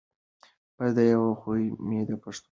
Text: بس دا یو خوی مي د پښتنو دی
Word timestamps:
بس 0.77 0.89
دا 0.97 1.03
یو 1.13 1.25
خوی 1.41 1.63
مي 1.87 1.99
د 2.09 2.11
پښتنو 2.23 2.35
دی 2.35 2.39